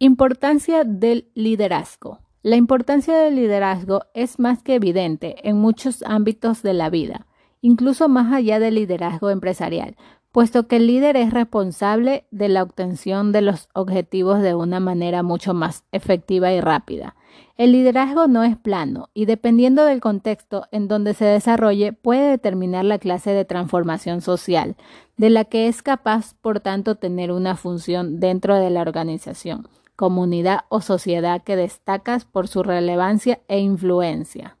[0.00, 2.18] Importancia del liderazgo.
[2.42, 7.28] La importancia del liderazgo es más que evidente en muchos ámbitos de la vida,
[7.60, 9.96] incluso más allá del liderazgo empresarial,
[10.32, 15.22] puesto que el líder es responsable de la obtención de los objetivos de una manera
[15.22, 17.14] mucho más efectiva y rápida.
[17.56, 22.84] El liderazgo no es plano y dependiendo del contexto en donde se desarrolle puede determinar
[22.84, 24.74] la clase de transformación social,
[25.16, 30.60] de la que es capaz, por tanto, tener una función dentro de la organización, comunidad
[30.68, 34.58] o sociedad que destacas por su relevancia e influencia.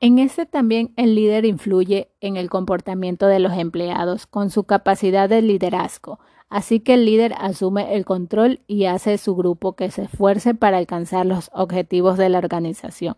[0.00, 5.28] En este también el líder influye en el comportamiento de los empleados con su capacidad
[5.28, 6.18] de liderazgo,
[6.48, 10.78] así que el líder asume el control y hace su grupo que se esfuerce para
[10.78, 13.16] alcanzar los objetivos de la organización.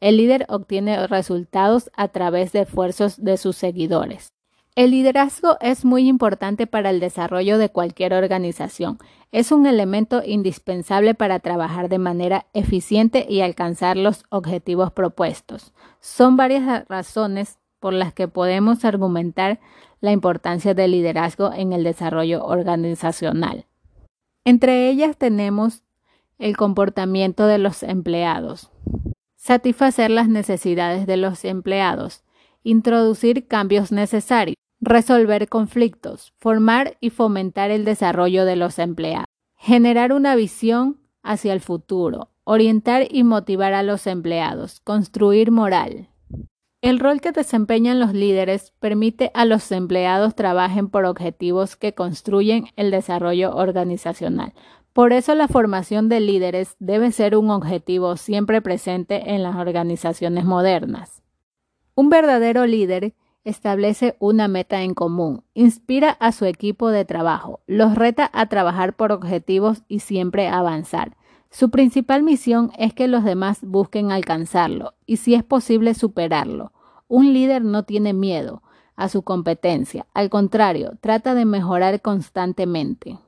[0.00, 4.32] El líder obtiene resultados a través de esfuerzos de sus seguidores.
[4.76, 8.98] El liderazgo es muy importante para el desarrollo de cualquier organización.
[9.30, 15.72] Es un elemento indispensable para trabajar de manera eficiente y alcanzar los objetivos propuestos.
[16.00, 19.60] Son varias razones por las que podemos argumentar
[20.00, 23.66] la importancia del liderazgo en el desarrollo organizacional.
[24.44, 25.84] Entre ellas tenemos
[26.38, 28.72] el comportamiento de los empleados,
[29.36, 32.24] satisfacer las necesidades de los empleados,
[32.64, 39.26] introducir cambios necesarios, resolver conflictos, formar y fomentar el desarrollo de los empleados,
[39.56, 46.08] generar una visión hacia el futuro, orientar y motivar a los empleados, construir moral.
[46.82, 52.66] El rol que desempeñan los líderes permite a los empleados trabajen por objetivos que construyen
[52.76, 54.52] el desarrollo organizacional.
[54.92, 60.44] Por eso la formación de líderes debe ser un objetivo siempre presente en las organizaciones
[60.44, 61.22] modernas.
[61.94, 67.94] Un verdadero líder establece una meta en común, inspira a su equipo de trabajo, los
[67.94, 71.16] reta a trabajar por objetivos y siempre avanzar.
[71.50, 76.72] Su principal misión es que los demás busquen alcanzarlo y si es posible superarlo.
[77.06, 78.62] Un líder no tiene miedo
[78.96, 83.18] a su competencia, al contrario, trata de mejorar constantemente.